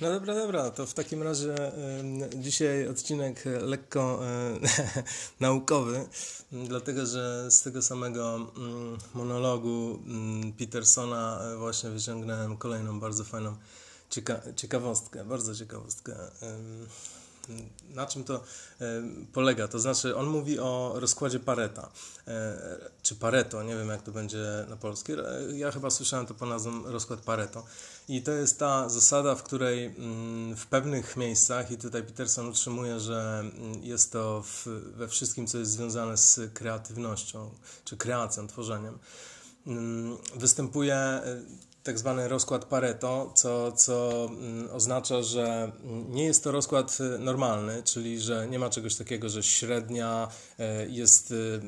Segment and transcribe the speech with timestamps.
[0.00, 1.54] No dobra, dobra, to w takim razie
[2.34, 4.20] dzisiaj odcinek lekko
[4.64, 5.02] y,
[5.40, 6.08] naukowy,
[6.52, 8.38] dlatego że z tego samego
[9.14, 9.98] y, monologu
[10.58, 13.56] Petersona właśnie wyciągnąłem kolejną bardzo fajną
[14.10, 16.16] cieka ciekawostkę, bardzo ciekawostkę.
[17.90, 18.44] Na czym to
[19.32, 19.68] polega?
[19.68, 21.90] To znaczy, on mówi o rozkładzie Pareta,
[22.26, 22.58] e,
[23.02, 25.16] czy Pareto, nie wiem jak to będzie na polskie.
[25.54, 27.64] Ja chyba słyszałem to po nazwą rozkład Pareto.
[28.08, 33.00] I to jest ta zasada, w której mm, w pewnych miejscach, i tutaj Peterson utrzymuje,
[33.00, 37.50] że mm, jest to w, we wszystkim, co jest związane z kreatywnością,
[37.84, 38.98] czy kreacją, tworzeniem,
[39.66, 41.20] mm, występuje
[41.88, 45.72] tak zwany rozkład Pareto, co, co mm, oznacza, że
[46.08, 50.28] nie jest to rozkład y, normalny, czyli że nie ma czegoś takiego, że średnia
[50.60, 51.60] y, jest, y,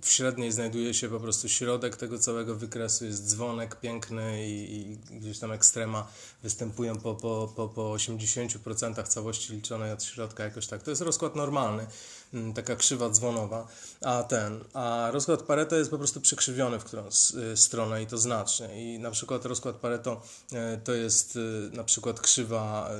[0.00, 4.96] w średniej znajduje się po prostu środek tego całego wykresu, jest dzwonek piękny i, i
[4.96, 6.06] gdzieś tam ekstrema
[6.42, 10.82] występują po, po, po, po 80% całości liczonej od środka, jakoś tak.
[10.82, 11.86] To jest rozkład normalny.
[12.34, 13.66] Mm, taka krzywa dzwonowa,
[14.04, 18.18] a ten, a rozkład Pareto jest po prostu przekrzywiony w którąś y, stronę i to
[18.18, 18.94] znacznie.
[18.94, 22.90] I na przykład rozkład Pareto y, to jest y, na przykład krzywa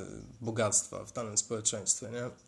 [0.40, 2.47] bogactwa w danym społeczeństwie, nie?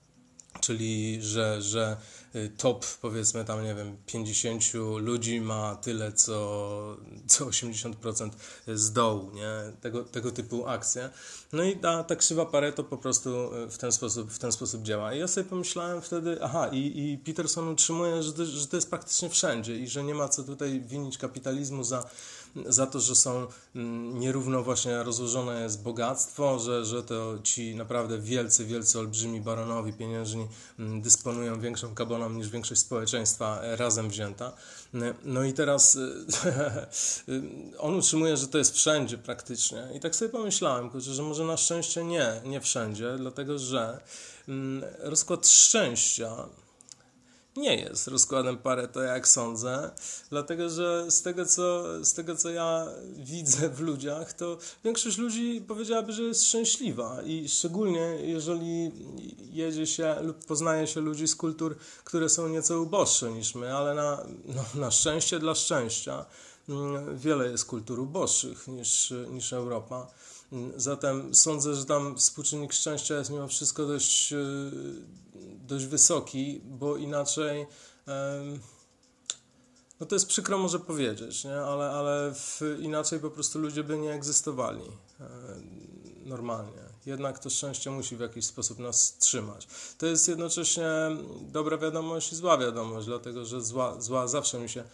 [0.60, 1.96] Czyli, że, że
[2.34, 4.62] y, top, powiedzmy tam, nie wiem, 50
[4.96, 8.30] ludzi ma tyle, co, co 80%
[8.74, 9.50] z dołu, nie?
[9.80, 11.10] Tego, tego typu akcje.
[11.52, 14.82] No i ta, ta krzywa Pareto po prostu y, w ten sposób, w ten sposób
[14.82, 15.14] działa.
[15.14, 19.30] I ja sobie pomyślałem wtedy, aha, i, i Peterson utrzymuje, że że to jest praktycznie
[19.30, 22.10] wszędzie i że nie ma co tutaj winić kapitalizmu za
[22.66, 28.18] za to, że są mm, nierówno właśnie rozłożone jest bogactwo, że, że to ci naprawdę
[28.18, 30.48] wielcy, wielcy, olbrzymi baronowi pieniężni
[30.78, 34.52] mm, dysponują większą kaboną niż większość społeczeństwa razem wzięta.
[35.24, 35.98] No i teraz
[37.78, 39.88] on utrzymuje, że to jest wszędzie praktycznie.
[39.94, 44.00] I tak sobie pomyślałem, że może na szczęście nie, nie wszędzie, dlatego że
[44.48, 46.36] mm, rozkład szczęścia
[47.56, 48.08] nie jest.
[48.08, 49.90] Rozkładem Pareto, jak sądzę,
[50.30, 55.64] dlatego że z tego, co, z tego, co ja widzę w ludziach, to większość ludzi
[55.68, 57.22] powiedziałaby, że jest szczęśliwa.
[57.22, 58.92] I szczególnie jeżeli
[59.52, 63.94] jedzie się lub poznaje się ludzi z kultur, które są nieco uboższe niż my, ale
[63.94, 66.26] na, no, na szczęście dla szczęścia
[66.68, 70.06] mm, wiele jest kultur uboższych niż, niż Europa.
[70.76, 74.36] Zatem sądzę, że tam współczynnik szczęścia jest mimo wszystko dość, e,
[75.70, 77.66] dość wysoki, bo inaczej.
[80.00, 81.60] No to jest przykro może powiedzieć, nie?
[81.60, 84.82] ale, ale w, inaczej po prostu ludzie by nie egzystowali
[86.24, 86.82] normalnie.
[87.06, 89.68] Jednak to szczęście musi w jakiś sposób nas trzymać.
[89.98, 90.86] To jest jednocześnie
[91.40, 94.84] dobra wiadomość i zła wiadomość, dlatego że zła, zła zawsze mi się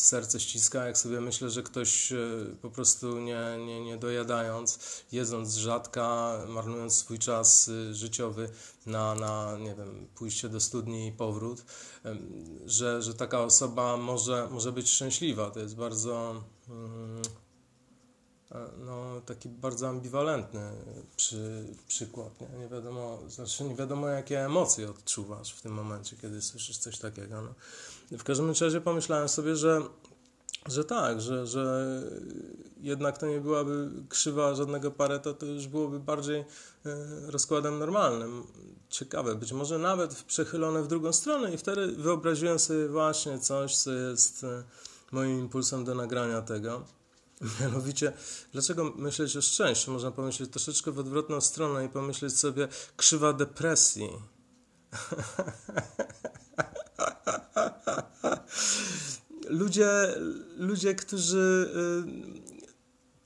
[0.00, 2.16] serce ściska, jak sobie myślę, że ktoś e,
[2.62, 4.78] po prostu nie, nie, nie dojadając,
[5.12, 8.48] jedząc rzadka, marnując swój czas e, życiowy
[8.86, 11.64] na, na nie wiem, pójście do studni i powrót,
[12.66, 15.50] że, że taka osoba może, może być szczęśliwa.
[15.50, 17.22] To jest bardzo mm,
[19.28, 20.72] taki bardzo ambiwalentny
[21.16, 22.40] przy, przykład.
[22.40, 22.58] Nie?
[22.58, 27.42] nie wiadomo, znaczy nie wiadomo, jakie emocje odczuwasz w tym momencie, kiedy słyszysz coś takiego.
[27.42, 27.54] No.
[28.18, 29.82] W każdym razie pomyślałem sobie, że,
[30.66, 32.02] że tak, że, że
[32.80, 36.44] jednak to nie byłaby krzywa żadnego Pareto, to już byłoby bardziej e,
[37.26, 38.44] rozkładem normalnym.
[38.88, 43.92] Ciekawe, być może nawet przechylone w drugą stronę i wtedy wyobraziłem sobie właśnie coś, co
[43.92, 44.64] jest e,
[45.12, 46.97] moim impulsem do nagrania tego.
[47.60, 48.12] Mianowicie,
[48.52, 49.92] dlaczego myśleć o szczęściu?
[49.92, 54.08] Można pomyśleć troszeczkę w odwrotną stronę i pomyśleć sobie krzywa depresji.
[59.48, 59.88] ludzie,
[60.56, 61.70] ludzie, którzy
[62.56, 62.57] y,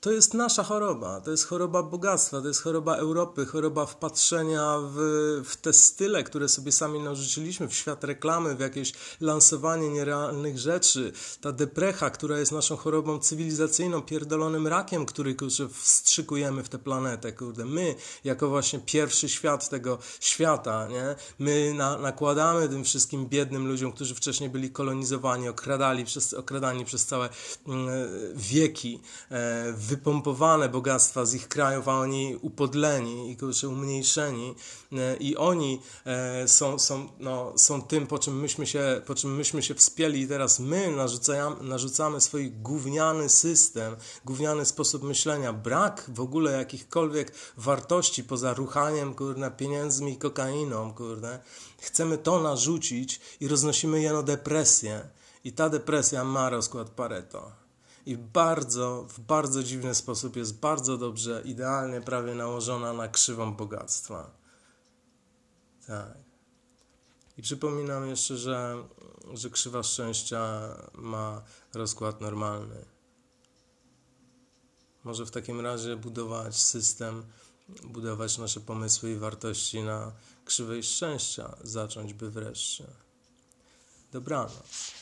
[0.03, 4.97] to jest nasza choroba, to jest choroba bogactwa, to jest choroba Europy, choroba wpatrzenia w,
[5.45, 11.11] w te style, które sobie sami narzuciliśmy, w świat reklamy, w jakieś lansowanie nierealnych rzeczy,
[11.41, 17.31] ta deprecha, która jest naszą chorobą cywilizacyjną, pierdolonym rakiem, który kurczę, wstrzykujemy w tę planetę,
[17.31, 17.65] kurde.
[17.65, 21.15] My, jako właśnie pierwszy świat tego świata, nie?
[21.39, 27.05] My na, nakładamy tym wszystkim biednym ludziom, którzy wcześniej byli kolonizowani, okradali przez, okradani przez
[27.05, 27.29] całe
[27.67, 27.89] mm,
[28.35, 28.99] wieki,
[29.31, 34.55] e, wypompowane bogactwa z ich krajów, a oni upodleni i umniejszeni
[34.91, 39.35] e, i oni e, są, są, no, są tym, po czym, myśmy się, po czym
[39.35, 43.95] myśmy się wspięli i teraz my narzucamy, narzucamy swój gówniany system,
[44.25, 51.39] gówniany sposób myślenia, brak w ogóle jakichkolwiek wartości poza ruchaniem, kurde, pieniędzmi i kokainą, kurde.
[51.81, 55.09] Chcemy to narzucić i roznosimy jeno depresję.
[55.43, 57.62] I ta depresja ma rozkład Pareto.
[58.05, 64.31] I bardzo, w bardzo dziwny sposób jest bardzo dobrze, idealnie prawie nałożona na krzywą bogactwa.
[65.87, 66.17] Tak.
[67.37, 68.83] I przypominam jeszcze, że,
[69.33, 70.61] że krzywa szczęścia
[70.93, 71.41] ma
[71.73, 72.85] rozkład normalny.
[75.03, 77.23] Może w takim razie budować system,
[77.83, 80.11] budować nasze pomysły i wartości na
[80.45, 82.87] krzywej szczęścia, zacząć by wreszcie.
[84.11, 84.93] Dobranoc.